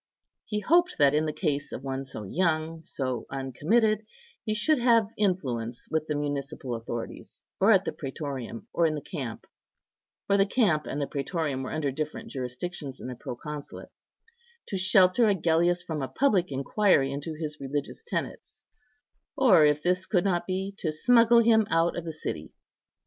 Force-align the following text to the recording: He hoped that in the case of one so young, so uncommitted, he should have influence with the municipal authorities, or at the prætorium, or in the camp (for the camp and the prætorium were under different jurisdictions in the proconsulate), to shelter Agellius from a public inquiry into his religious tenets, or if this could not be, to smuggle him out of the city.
He 0.45 0.61
hoped 0.61 0.97
that 0.97 1.13
in 1.13 1.27
the 1.27 1.31
case 1.31 1.71
of 1.71 1.83
one 1.83 2.03
so 2.05 2.23
young, 2.23 2.81
so 2.81 3.27
uncommitted, 3.29 4.03
he 4.43 4.55
should 4.55 4.79
have 4.79 5.09
influence 5.15 5.87
with 5.91 6.07
the 6.07 6.15
municipal 6.15 6.73
authorities, 6.73 7.43
or 7.59 7.71
at 7.71 7.85
the 7.85 7.91
prætorium, 7.91 8.65
or 8.73 8.87
in 8.87 8.95
the 8.95 9.01
camp 9.01 9.45
(for 10.25 10.37
the 10.37 10.45
camp 10.47 10.87
and 10.87 10.99
the 10.99 11.05
prætorium 11.05 11.63
were 11.63 11.69
under 11.71 11.91
different 11.91 12.31
jurisdictions 12.31 12.99
in 12.99 13.09
the 13.09 13.15
proconsulate), 13.15 13.91
to 14.69 14.75
shelter 14.75 15.27
Agellius 15.29 15.83
from 15.83 16.01
a 16.01 16.07
public 16.07 16.51
inquiry 16.51 17.11
into 17.11 17.35
his 17.35 17.59
religious 17.59 18.03
tenets, 18.03 18.63
or 19.37 19.67
if 19.67 19.83
this 19.83 20.07
could 20.07 20.23
not 20.23 20.47
be, 20.47 20.73
to 20.79 20.91
smuggle 20.91 21.41
him 21.41 21.67
out 21.69 21.95
of 21.95 22.05
the 22.05 22.11
city. 22.11 22.51